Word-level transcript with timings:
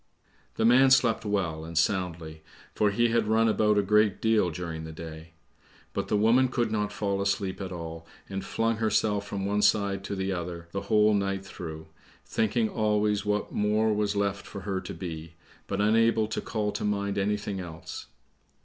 The 0.55 0.65
man 0.65 0.89
slept 0.89 1.25
well 1.25 1.63
and 1.63 1.77
soundly, 1.77 2.41
for 2.73 2.89
he 2.89 3.09
had 3.09 3.27
run 3.27 3.47
about 3.47 3.77
a 3.77 3.83
great 3.83 4.19
deal 4.19 4.49
during 4.49 4.83
the 4.83 4.91
day; 4.91 5.33
but 5.93 6.07
the 6.07 6.17
woman 6.17 6.47
could 6.47 6.71
not 6.71 6.91
fall 6.91 7.21
asleep 7.21 7.61
at 7.61 7.71
all, 7.71 8.07
and 8.27 8.43
flung 8.43 8.77
herself 8.77 9.27
from 9.27 9.45
one 9.45 9.61
side 9.61 10.03
to 10.05 10.15
the 10.15 10.31
other 10.31 10.67
the 10.71 10.81
whole 10.89 11.13
night 11.13 11.45
through, 11.45 11.85
thinking 12.25 12.67
always 12.67 13.27
what 13.27 13.51
more 13.51 13.93
was 13.93 14.15
left 14.15 14.47
for 14.47 14.61
her 14.61 14.81
to 14.81 14.93
be, 14.95 15.35
but 15.67 15.79
unable 15.79 16.25
to 16.29 16.41
call 16.41 16.71
to 16.71 16.83
mind 16.83 17.19
anything 17.19 17.59
else. 17.59 18.07